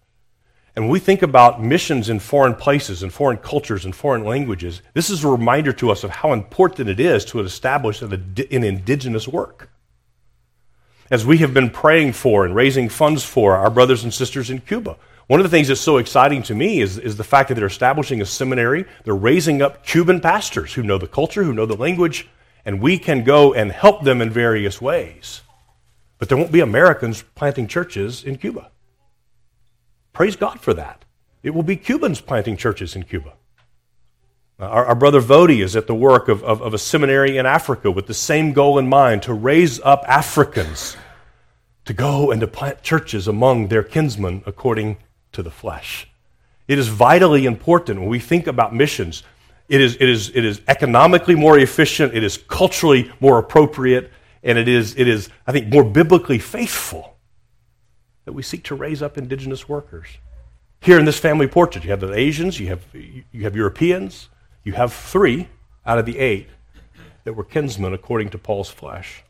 [0.76, 4.82] And when we think about missions in foreign places and foreign cultures and foreign languages,
[4.96, 9.28] this is a reminder to us of how important it is to establish an indigenous
[9.28, 9.70] work.
[11.12, 14.62] As we have been praying for and raising funds for our brothers and sisters in
[14.62, 14.98] Cuba,
[15.32, 17.66] one of the things that's so exciting to me is, is the fact that they're
[17.66, 18.84] establishing a seminary.
[19.06, 22.28] They're raising up Cuban pastors who know the culture, who know the language,
[22.66, 25.40] and we can go and help them in various ways.
[26.18, 28.72] But there won't be Americans planting churches in Cuba.
[30.12, 31.06] Praise God for that.
[31.44, 33.32] It will be Cubans planting churches in Cuba.
[34.60, 37.90] Our, our brother Vodi is at the work of, of, of a seminary in Africa
[37.90, 40.98] with the same goal in mind to raise up Africans
[41.86, 44.98] to go and to plant churches among their kinsmen according
[45.34, 46.08] to the flesh.
[46.68, 49.24] It is vitally important when we think about missions.
[49.68, 54.12] It is, it is, it is economically more efficient, it is culturally more appropriate,
[54.44, 57.16] and it is, it is, I think, more biblically faithful
[58.26, 60.08] that we seek to raise up indigenous workers.
[60.80, 64.30] Here in this family portrait, you have the Asians, you have, you have Europeans,
[64.64, 65.48] you have three
[65.86, 66.48] out of the eight
[67.24, 69.24] that were kinsmen according to Paul's flesh.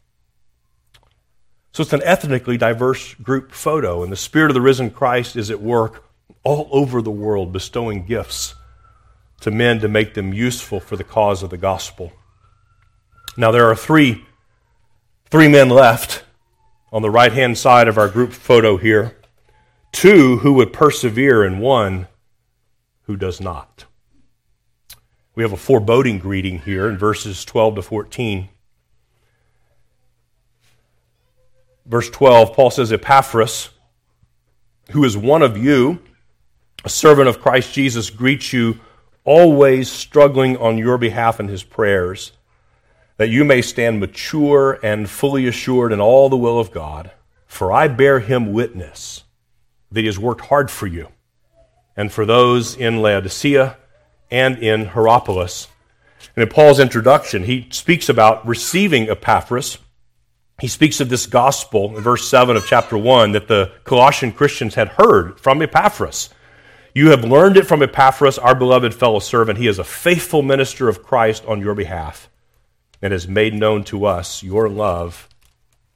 [1.72, 5.50] So it's an ethnically diverse group photo, and the Spirit of the risen Christ is
[5.50, 6.04] at work
[6.44, 8.56] all over the world, bestowing gifts
[9.42, 12.12] to men to make them useful for the cause of the gospel.
[13.38, 14.26] Now, there are three,
[15.30, 16.24] three men left
[16.92, 19.16] on the right hand side of our group photo here
[19.92, 22.08] two who would persevere, and one
[23.04, 23.86] who does not.
[25.36, 28.50] We have a foreboding greeting here in verses 12 to 14.
[31.86, 33.70] Verse 12, Paul says, Epaphras,
[34.91, 36.00] who is one of you,
[36.84, 38.80] a servant of Christ Jesus, greets you,
[39.24, 42.32] always struggling on your behalf in his prayers
[43.22, 47.12] that you may stand mature and fully assured in all the will of God.
[47.46, 49.26] For I bear him witness
[49.91, 51.10] that he has worked hard for you
[51.96, 53.78] and for those in Laodicea
[54.32, 55.67] and in Hierapolis.
[56.36, 59.78] And in Paul's introduction, he speaks about receiving Epaphras.
[60.62, 64.76] He speaks of this gospel in verse 7 of chapter 1 that the Colossian Christians
[64.76, 66.30] had heard from Epaphras.
[66.93, 69.58] You have learned it from Epaphras, our beloved fellow servant.
[69.58, 72.30] He is a faithful minister of Christ on your behalf
[73.02, 75.28] and has made known to us your love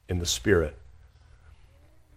[0.08, 0.76] in the Spirit.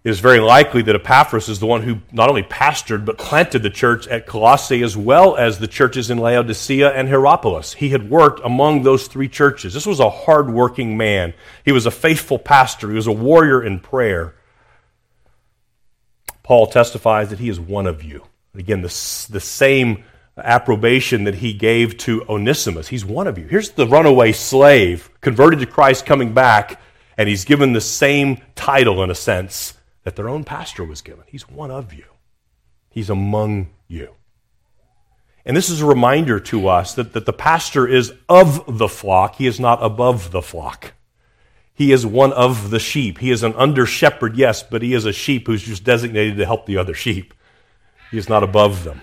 [0.10, 3.62] It is very likely that Epaphras is the one who not only pastored but planted
[3.62, 7.74] the church at Colossae as well as the churches in Laodicea and Hierapolis.
[7.74, 9.72] He had worked among those three churches.
[9.72, 11.36] This was a hardworking man.
[11.64, 12.90] He was a faithful pastor.
[12.90, 14.34] He was a warrior in prayer.
[16.42, 18.24] Paul testifies that he is one of you.
[18.56, 22.88] Again, the, the same approbation that he gave to Onesimus.
[22.88, 23.46] He's one of you.
[23.46, 26.82] Here's the runaway slave, converted to Christ, coming back,
[27.16, 31.24] and he's given the same title, in a sense, that their own pastor was given.
[31.28, 32.06] He's one of you,
[32.90, 34.16] he's among you.
[35.46, 39.36] And this is a reminder to us that, that the pastor is of the flock,
[39.36, 40.94] he is not above the flock.
[41.74, 43.20] He is one of the sheep.
[43.20, 46.46] He is an under shepherd, yes, but he is a sheep who's just designated to
[46.46, 47.34] help the other sheep.
[48.12, 49.02] He is not above them.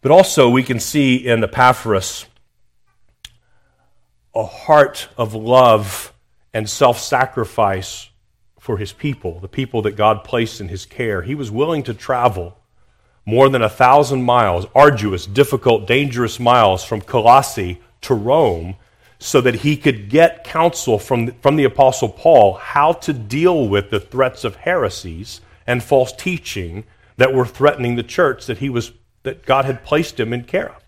[0.00, 2.26] But also, we can see in Epaphras
[4.34, 6.12] a heart of love
[6.52, 8.07] and self sacrifice
[8.68, 11.22] for his people, the people that God placed in his care.
[11.22, 12.58] He was willing to travel
[13.24, 18.76] more than a thousand miles, arduous, difficult, dangerous miles from Colossae to Rome,
[19.18, 23.88] so that he could get counsel from, from the Apostle Paul how to deal with
[23.88, 26.84] the threats of heresies and false teaching
[27.16, 30.68] that were threatening the church that he was that God had placed him in care
[30.68, 30.84] of.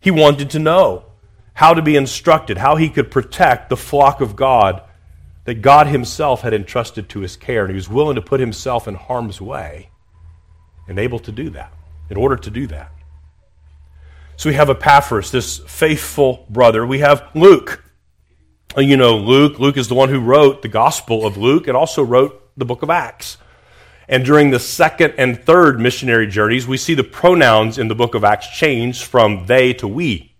[0.00, 1.06] He wanted to know
[1.54, 4.82] how to be instructed, how he could protect the flock of God
[5.44, 7.64] that God himself had entrusted to his care.
[7.64, 9.90] And he was willing to put himself in harm's way
[10.88, 11.72] and able to do that,
[12.10, 12.92] in order to do that.
[14.36, 16.86] So we have Epaphras, this faithful brother.
[16.86, 17.84] We have Luke.
[18.76, 22.02] You know, Luke, Luke is the one who wrote the Gospel of Luke and also
[22.02, 23.36] wrote the book of Acts.
[24.08, 28.14] And during the second and third missionary journeys, we see the pronouns in the book
[28.14, 30.31] of Acts change from they to we.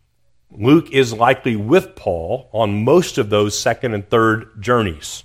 [0.57, 5.25] Luke is likely with Paul on most of those second and third journeys.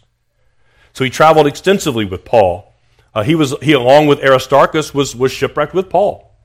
[0.94, 2.74] So he traveled extensively with Paul.
[3.14, 6.36] Uh, he, was, he, along with Aristarchus, was, was shipwrecked with Paul.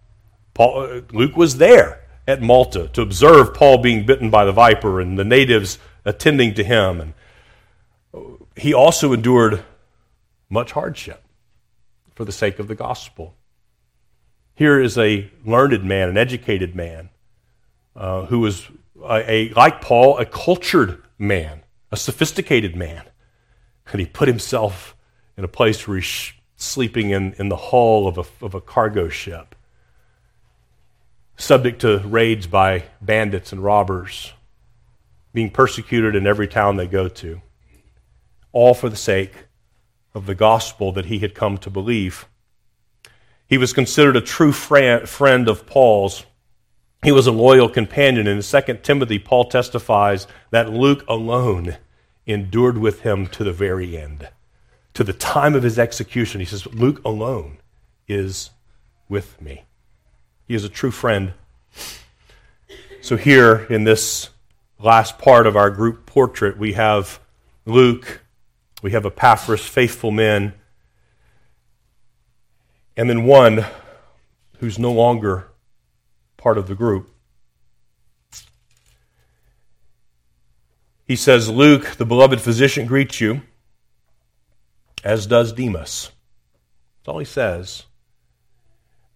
[0.55, 0.83] Paul.
[0.83, 5.19] Uh, Luke was there at Malta to observe Paul being bitten by the viper and
[5.19, 7.01] the natives attending to him.
[7.01, 7.15] And
[8.57, 9.65] he also endured
[10.51, 11.23] much hardship
[12.15, 13.35] for the sake of the gospel.
[14.55, 17.09] Here is a learned man, an educated man,
[17.95, 18.69] uh, who was
[19.03, 23.05] a, a, like Paul, a cultured man, a sophisticated man.
[23.93, 24.97] And he put himself
[25.37, 29.09] in a place where he's sleeping in, in the hull of a, of a cargo
[29.09, 29.55] ship,
[31.37, 34.33] subject to raids by bandits and robbers,
[35.35, 37.41] being persecuted in every town they go to,
[38.53, 39.47] all for the sake
[40.15, 42.27] of the gospel that he had come to believe.
[43.47, 46.25] He was considered a true friend of Paul's.
[47.03, 48.27] He was a loyal companion.
[48.27, 51.77] In 2 Timothy, Paul testifies that Luke alone
[52.27, 54.29] endured with him to the very end.
[54.95, 57.59] To the time of his execution, he says, Luke alone
[58.07, 58.51] is
[59.09, 59.65] with me.
[60.47, 61.33] He is a true friend.
[63.01, 64.31] So, here in this
[64.79, 67.19] last part of our group portrait, we have
[67.65, 68.23] Luke
[68.83, 70.55] we have Epaphras, faithful men,
[72.97, 73.65] and then one
[74.59, 75.47] who's no longer
[76.43, 77.09] part of the group.
[81.07, 83.43] He says, Luke, the beloved physician, greets you,
[85.05, 86.11] as does Demas.
[86.99, 87.85] That's all he says.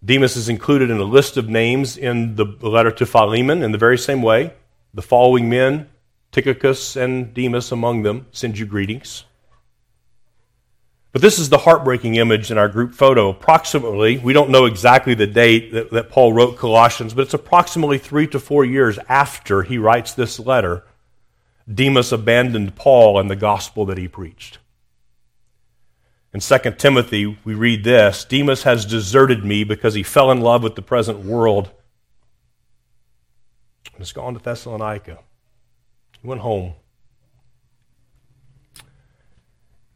[0.05, 3.79] Demas is included in a list of names in the letter to Philemon in the
[3.79, 4.53] very same way.
[4.95, 5.89] The following men,
[6.31, 9.25] Tychicus and Demas among them, send you greetings.
[11.13, 13.31] But this is the heartbreaking image in our group photo.
[13.31, 17.97] Approximately, we don't know exactly the date that, that, Paul wrote Colossians, but it's approximately
[17.97, 20.85] three to four years after he writes this letter.
[21.73, 24.59] Demas abandoned Paul and the gospel that he preached.
[26.35, 30.63] In 2 Timothy, we read this Demas has deserted me because he fell in love
[30.63, 31.71] with the present world
[33.97, 35.21] and has gone to Thessalonica.
[36.21, 36.75] He went home.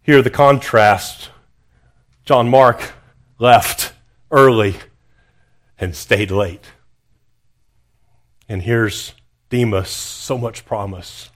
[0.02, 1.30] Here, the contrast
[2.24, 2.92] John Mark
[3.38, 3.92] left
[4.30, 4.76] early
[5.78, 6.64] and stayed late.
[8.48, 9.14] And here's
[9.50, 11.30] Demas, so much promise,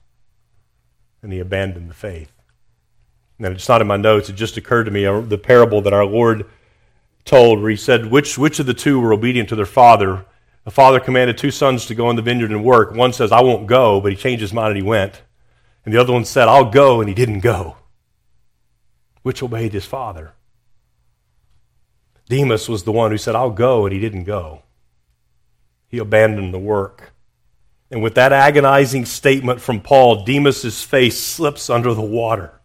[1.23, 2.33] and he abandoned the faith.
[3.39, 5.93] And it's not in my notes, it just occurred to me uh, the parable that
[5.93, 6.47] our Lord
[7.25, 10.25] told, where he said, Which, which of the two were obedient to their father?
[10.65, 12.95] The father commanded two sons to go in the vineyard and work.
[12.95, 15.21] One says, I won't go, but he changed his mind and he went.
[15.85, 17.77] And the other one said, I'll go, and he didn't go
[19.25, 20.35] which obeyed his father.
[22.29, 24.63] Demas was the one who said, I'll go, and he didn't go.
[25.89, 27.13] He abandoned the work.
[27.91, 32.61] And with that agonizing statement from Paul, Demas's face slips under the water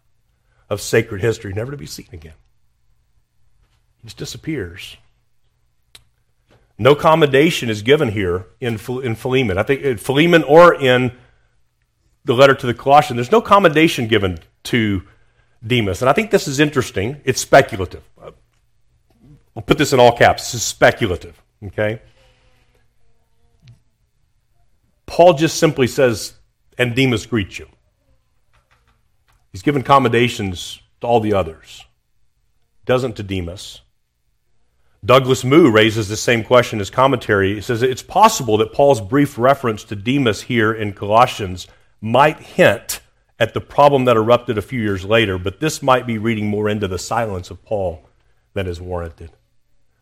[0.68, 2.34] of sacred history, never to be seen again.
[4.02, 4.98] He just disappears.
[6.78, 9.56] No commendation is given here in, in Philemon.
[9.56, 11.12] I think in Philemon or in
[12.26, 15.02] the letter to the Colossians, there's no commendation given to
[15.66, 16.02] Demas.
[16.02, 17.20] And I think this is interesting.
[17.24, 18.02] It's speculative.
[19.56, 20.44] I'll put this in all caps.
[20.44, 21.40] This is speculative.
[21.64, 22.00] Okay?
[25.06, 26.34] Paul just simply says,
[26.78, 27.68] and Demas greets you.
[29.52, 31.84] He's given commendations to all the others,
[32.84, 33.80] doesn't to Demas.
[35.04, 37.54] Douglas Moo raises the same question in his commentary.
[37.54, 41.66] He says it's possible that Paul's brief reference to Demas here in Colossians
[42.00, 43.00] might hint
[43.40, 46.68] at the problem that erupted a few years later, but this might be reading more
[46.68, 48.06] into the silence of Paul
[48.52, 49.30] than is warranted.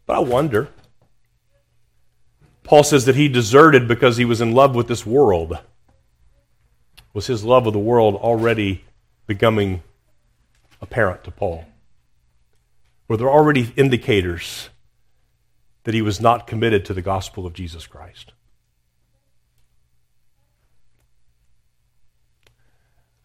[0.05, 0.69] But I wonder.
[2.65, 5.57] Paul says that he deserted because he was in love with this world.
[7.15, 8.85] Was his love of the world already
[9.27, 9.83] becoming
[10.83, 11.65] apparent to Paul?
[13.07, 14.69] Were there already indicators
[15.85, 18.33] that he was not committed to the gospel of Jesus Christ?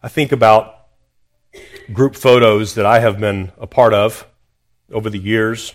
[0.04, 0.88] I think about
[1.94, 4.26] group photos that I have been a part of
[4.92, 5.74] over the years.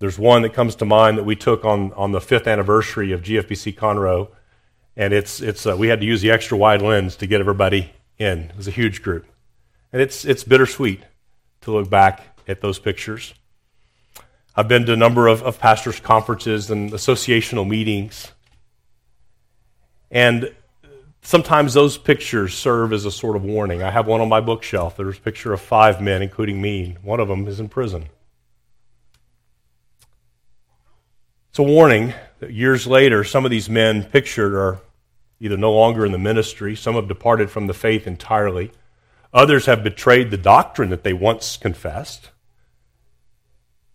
[0.00, 3.22] There's one that comes to mind that we took on, on the fifth anniversary of
[3.22, 4.28] GFBC Conroe,
[4.98, 7.90] and it's, it's, uh, we had to use the extra wide lens to get everybody
[8.18, 8.40] in.
[8.40, 9.24] It was a huge group.
[9.94, 11.00] And it's, it's bittersweet
[11.62, 13.32] to look back at those pictures.
[14.54, 18.30] I've been to a number of, of pastors' conferences and associational meetings.
[20.10, 20.54] And
[21.24, 23.82] sometimes those pictures serve as a sort of warning.
[23.82, 24.96] I have one on my bookshelf.
[24.96, 26.96] There's a picture of five men, including me.
[27.02, 28.06] One of them is in prison.
[31.50, 34.80] It's a warning that years later, some of these men pictured are
[35.40, 38.70] either no longer in the ministry, some have departed from the faith entirely,
[39.32, 42.30] others have betrayed the doctrine that they once confessed,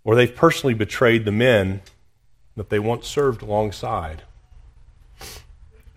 [0.03, 1.81] or they've personally betrayed the men
[2.55, 4.23] that they once served alongside.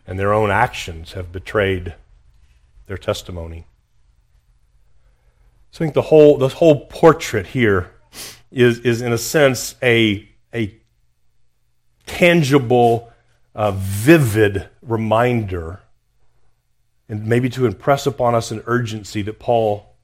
[0.07, 1.95] And their own actions have betrayed
[2.87, 3.67] their testimony.
[5.71, 7.93] So I think the whole, the whole portrait here
[8.51, 10.75] is, is in a sense, a, a
[12.07, 13.11] tangible,
[13.55, 15.81] uh, vivid reminder,
[17.09, 19.97] and maybe to impress upon us an urgency that Paul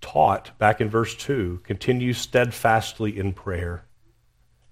[0.00, 3.84] taught back in verse 2 continue steadfastly in prayer,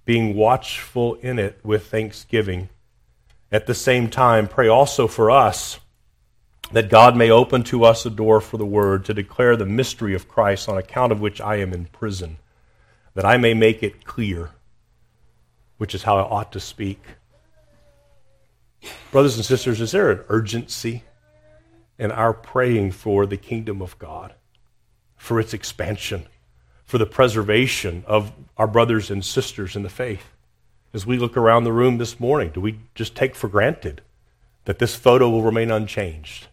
[0.05, 2.69] being watchful in it with thanksgiving.
[3.51, 5.81] At the same time, pray also for us
[6.71, 10.15] that God may open to us a door for the word to declare the mystery
[10.15, 12.39] of Christ on account of which I am in prison,
[13.15, 14.51] that I may make it clear,
[15.79, 17.03] which is how I ought to speak.
[19.11, 21.05] Brothers and sisters, is there an urgency
[21.99, 24.35] in our praying for the kingdom of God?
[25.19, 26.27] for its expansion,
[26.85, 30.25] for the preservation of our brothers and sisters in the faith.
[30.93, 34.01] As we look around the room this morning, do we just take for granted
[34.65, 36.49] that this photo will remain unchanged?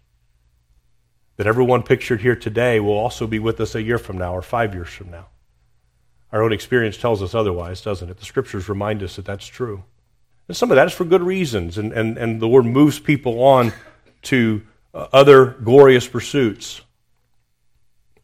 [1.37, 4.41] That everyone pictured here today will also be with us a year from now or
[4.41, 5.27] five years from now?
[6.31, 8.17] Our own experience tells us otherwise, doesn't it?
[8.17, 9.83] The scriptures remind us that that's true.
[10.47, 13.41] And some of that is for good reasons, and, and, and the Lord moves people
[13.41, 13.71] on
[14.23, 14.61] to
[14.93, 16.81] uh, other glorious pursuits.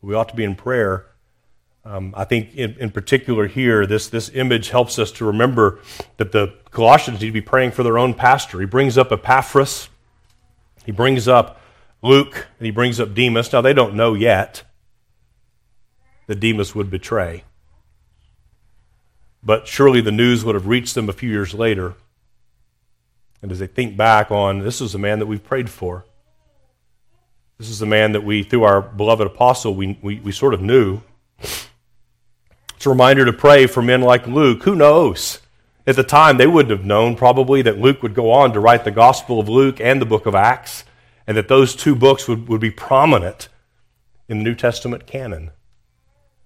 [0.01, 1.05] We ought to be in prayer.
[1.84, 5.79] Um, I think, in, in particular, here, this, this image helps us to remember
[6.17, 8.59] that the Colossians need to be praying for their own pastor.
[8.59, 9.89] He brings up Epaphras,
[10.86, 11.59] he brings up
[12.03, 13.51] Luke, and he brings up Demas.
[13.51, 14.63] Now, they don't know yet
[16.27, 17.43] that Demas would betray.
[19.43, 21.95] But surely the news would have reached them a few years later.
[23.41, 26.05] And as they think back on, this is a man that we've prayed for.
[27.57, 30.61] This is the man that we, through our beloved apostle, we, we, we sort of
[30.61, 31.01] knew.
[32.82, 34.63] It's a reminder to pray for men like Luke.
[34.63, 35.39] Who knows?
[35.86, 38.86] At the time, they wouldn't have known probably that Luke would go on to write
[38.86, 40.84] the Gospel of Luke and the book of Acts,
[41.27, 43.49] and that those two books would, would be prominent
[44.27, 45.51] in the New Testament canon.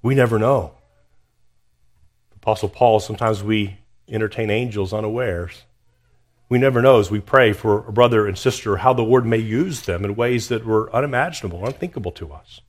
[0.01, 0.73] We never know.
[2.36, 3.77] Apostle Paul, sometimes we
[4.09, 5.63] entertain angels unawares.
[6.49, 9.38] We never know as we pray for a brother and sister how the Lord may
[9.38, 12.59] use them in ways that were unimaginable, unthinkable to us.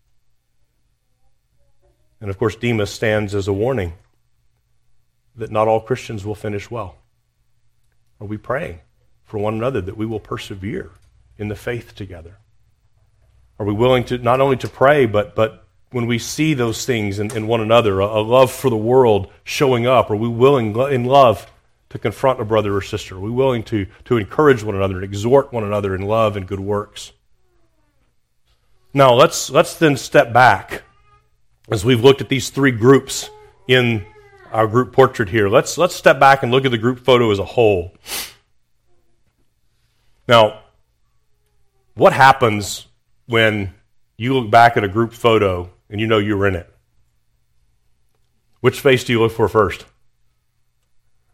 [2.20, 3.92] And of course, Demas stands as a warning
[5.36, 6.96] that not all Christians will finish well.
[8.20, 8.80] Are we praying
[9.24, 10.90] for one another that we will persevere
[11.38, 12.38] in the faith together?
[13.58, 17.18] Are we willing to not only to pray, but, but when we see those things
[17.18, 20.74] in, in one another, a, a love for the world showing up, are we willing
[20.76, 21.50] in love
[21.90, 23.16] to confront a brother or sister?
[23.16, 26.46] Are we willing to, to encourage one another and exhort one another in love and
[26.46, 27.12] good works?
[28.92, 30.82] Now, let's, let's then step back
[31.68, 33.30] as we've looked at these three groups
[33.68, 34.04] in
[34.52, 35.48] our group portrait here.
[35.48, 37.92] Let's, let's step back and look at the group photo as a whole.
[40.28, 40.60] Now,
[41.94, 42.86] what happens
[43.26, 43.74] when
[44.16, 46.72] you look back at a group photo and you know you were in it?
[48.60, 49.84] Which face do you look for first?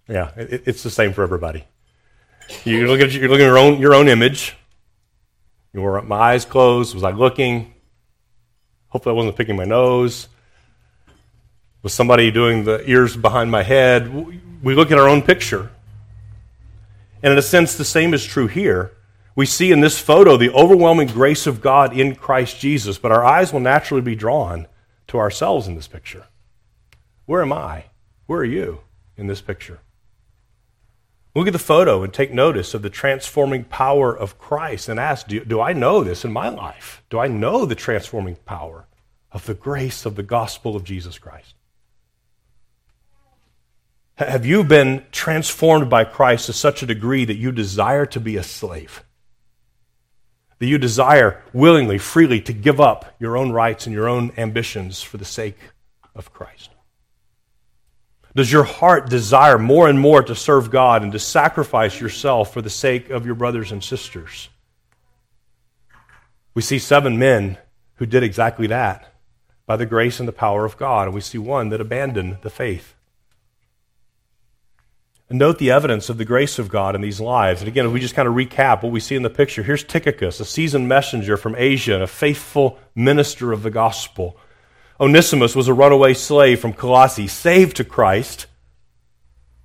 [0.09, 1.65] Yeah, it, it's the same for everybody.
[2.65, 4.57] You look at you're looking at your own your own image.
[5.73, 6.95] You were my eyes closed.
[6.95, 7.72] Was I looking?
[8.93, 10.29] Hopefully, I wasn't picking my nose.
[11.83, 14.15] Was somebody doing the ears behind my head?
[14.63, 15.71] We look at our own picture.
[17.23, 18.93] And in a sense, the same is true here.
[19.35, 23.25] We see in this photo the overwhelming grace of God in Christ Jesus, but our
[23.25, 24.67] eyes will naturally be drawn
[25.07, 26.27] to ourselves in this picture.
[27.25, 27.87] Where am I?
[28.27, 28.81] Where are you
[29.17, 29.81] in this picture?
[31.35, 35.27] Look at the photo and take notice of the transforming power of Christ and ask
[35.27, 37.03] do, do, I know this in my life?
[37.09, 38.87] Do I know the transforming power
[39.31, 41.55] of the grace of the gospel of Jesus Christ?
[44.17, 48.37] Have you been transformed by Christ to such a degree that you desire to be
[48.37, 49.03] a slave?
[50.59, 55.01] That you desire willingly, freely to give up your own rights and your own ambitions
[55.01, 55.59] for the sake
[56.15, 56.72] of Christ?
[58.35, 62.63] Does your heart desire more and more to serve God and to sacrifice yourself for
[62.63, 64.49] the sake of your brothers and sisters?
[66.55, 67.59] We see seven men
[67.97, 69.15] who did exactly that
[69.67, 72.51] by the grace and the power of God, and we see one that abandoned the
[72.51, 72.95] faith.
[75.29, 77.63] And note the evidence of the grace of God in these lives.
[77.63, 79.85] And again, if we just kind of recap what we see in the picture, here's
[79.85, 84.37] Tychicus, a seasoned messenger from Asia and a faithful minister of the gospel.
[85.03, 88.47] Onesimus was a runaway slave from Colossae, saved to Christ,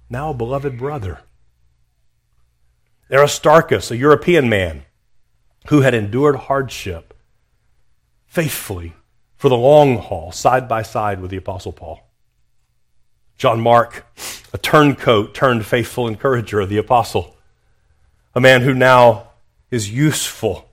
[0.09, 1.19] now a beloved brother.
[3.11, 4.85] Aristarchus, a European man
[5.67, 7.13] who had endured hardship
[8.25, 8.93] faithfully
[9.35, 12.01] for the long haul, side by side with the Apostle Paul.
[13.37, 14.07] John Mark,
[14.51, 17.37] a turncoat turned faithful encourager of the apostle,
[18.33, 19.27] a man who now
[19.69, 20.67] is useful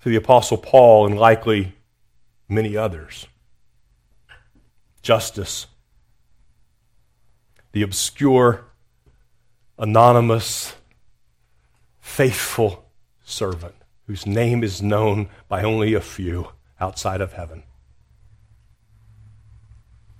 [0.00, 1.74] to the apostle Paul and likely
[2.48, 3.26] many others.
[5.06, 5.68] Justus,
[7.70, 8.64] the obscure,
[9.78, 10.74] anonymous,
[12.00, 12.90] faithful
[13.22, 13.76] servant
[14.08, 16.48] whose name is known by only a few
[16.80, 17.62] outside of heaven.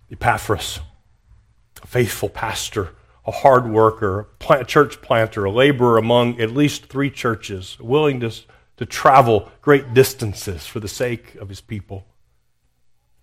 [0.09, 0.79] Epaphras
[1.83, 2.95] a faithful pastor,
[3.27, 8.31] a hard worker, a church planter, a laborer among at least three churches, willing to,
[8.77, 12.07] to travel great distances for the sake of his people.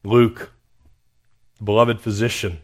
[0.04, 0.52] Luke,
[1.58, 2.60] the beloved physician,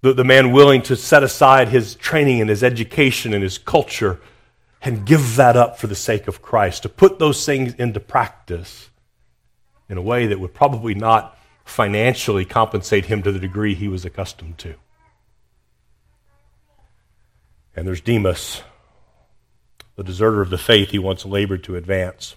[0.00, 4.20] the, the man willing to set aside his training and his education and his culture
[4.82, 8.90] and give that up for the sake of Christ, to put those things into practice
[9.88, 14.04] in a way that would probably not financially compensate him to the degree he was
[14.04, 14.74] accustomed to.
[17.74, 18.62] And there's Demas,
[19.96, 22.36] the deserter of the faith he once labored to advance.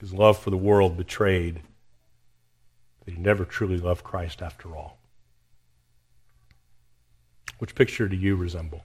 [0.00, 1.60] His love for the world betrayed
[3.08, 4.98] that he never truly loved Christ after all.
[7.58, 8.84] Which picture do you resemble?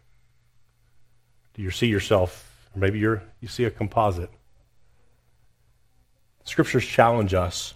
[1.54, 4.30] Do you see yourself, or maybe you're, you see a composite?
[6.46, 7.74] Scriptures challenge us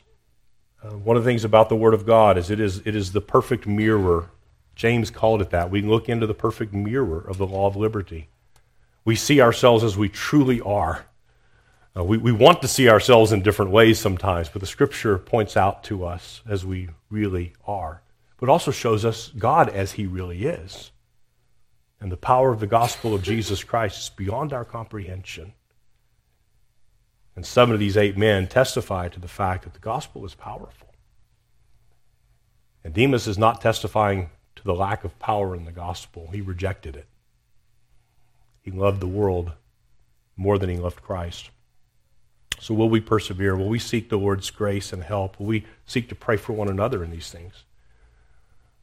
[0.81, 3.11] uh, one of the things about the Word of God is it is, it is
[3.11, 4.29] the perfect mirror.
[4.73, 5.69] James called it that.
[5.69, 8.29] We look into the perfect mirror of the law of liberty.
[9.03, 11.06] We see ourselves as we truly are.
[11.97, 15.57] Uh, we, we want to see ourselves in different ways sometimes, but the Scripture points
[15.57, 18.01] out to us as we really are.
[18.37, 20.91] But also shows us God as He really is.
[21.99, 25.53] And the power of the gospel of Jesus Christ is beyond our comprehension.
[27.35, 30.93] And seven of these eight men testify to the fact that the gospel is powerful.
[32.83, 36.95] And Demas is not testifying to the lack of power in the gospel, he rejected
[36.95, 37.07] it.
[38.61, 39.53] He loved the world
[40.35, 41.49] more than he loved Christ.
[42.59, 43.55] So, will we persevere?
[43.55, 45.39] Will we seek the Lord's grace and help?
[45.39, 47.63] Will we seek to pray for one another in these things?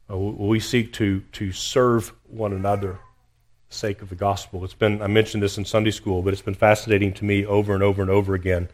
[0.09, 2.99] Uh, will we seek to, to serve one another
[3.69, 4.63] the sake of the gospel.
[4.63, 7.73] It's been, I mentioned this in Sunday school, but it's been fascinating to me over
[7.73, 8.69] and over and over again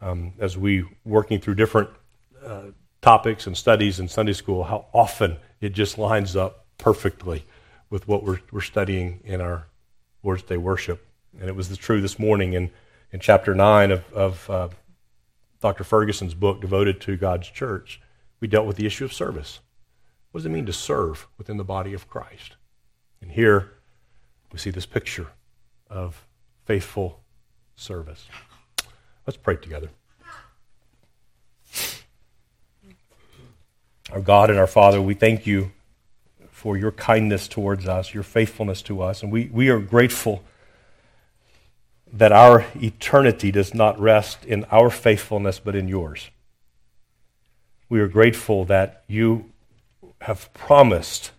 [0.00, 1.90] um, as we working through different
[2.44, 2.66] uh,
[3.02, 7.44] topics and studies in Sunday school, how often it just lines up perfectly
[7.90, 9.66] with what we're, we're studying in our
[10.22, 11.06] Lord's Day worship.
[11.38, 12.70] And it was the true this morning in,
[13.12, 14.68] in chapter 9 of, of uh,
[15.60, 15.84] Dr.
[15.84, 18.00] Ferguson's book devoted to God's church.
[18.40, 19.60] We dealt with the issue of service.
[20.30, 22.56] What does it mean to serve within the body of Christ?
[23.20, 23.72] And here,
[24.52, 25.28] we see this picture
[25.88, 26.26] of
[26.64, 27.20] faithful
[27.76, 28.26] service.
[29.26, 29.88] Let's pray together.
[34.12, 35.72] Our God and our Father, we thank you
[36.50, 40.44] for your kindness towards us, your faithfulness to us, and we, we are grateful
[42.16, 46.30] that our eternity does not rest in our faithfulness but in yours.
[47.88, 49.50] We are grateful that you
[50.22, 51.30] have promised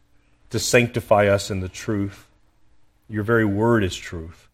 [0.49, 2.28] to sanctify us in the truth
[3.09, 4.49] your very word is truth.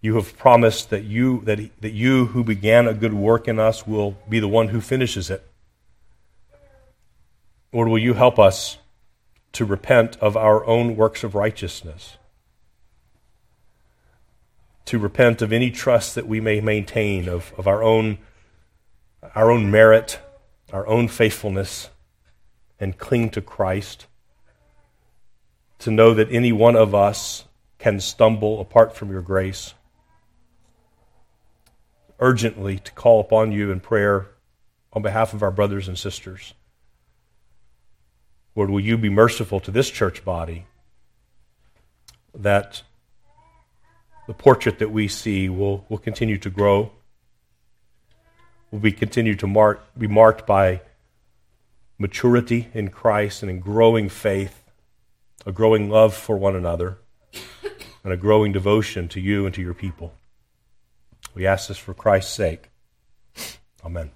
[0.00, 3.86] You have promised that you, that, that you who began a good work in us
[3.86, 5.46] will be the one who finishes it.
[7.72, 8.78] Lord, will you help us
[9.52, 12.18] to repent of our own works of righteousness?
[14.86, 18.18] To repent of any trust that we may maintain of, of our, own,
[19.34, 20.20] our own merit,
[20.72, 21.88] our own faithfulness,
[22.78, 24.06] and cling to Christ
[25.78, 27.44] to know that any one of us
[27.78, 29.74] can stumble apart from your grace.
[32.20, 34.28] Urgently to call upon you in prayer
[34.92, 36.54] on behalf of our brothers and sisters.
[38.54, 40.66] Lord, will you be merciful to this church body
[42.32, 42.82] that
[44.26, 46.90] the portrait that we see will, will continue to grow,
[48.70, 50.80] will be continue to mark, be marked by
[51.98, 54.64] maturity in Christ and in growing faith
[55.46, 56.98] a growing love for one another,
[58.02, 60.14] and a growing devotion to you and to your people.
[61.34, 62.70] We ask this for Christ's sake.
[63.84, 64.10] Amen.